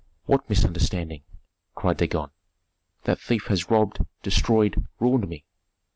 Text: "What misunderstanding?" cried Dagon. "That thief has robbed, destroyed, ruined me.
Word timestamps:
"What 0.25 0.49
misunderstanding?" 0.49 1.21
cried 1.75 1.97
Dagon. 1.97 2.29
"That 3.03 3.19
thief 3.19 3.45
has 3.49 3.69
robbed, 3.69 3.99
destroyed, 4.23 4.83
ruined 4.99 5.29
me. 5.29 5.45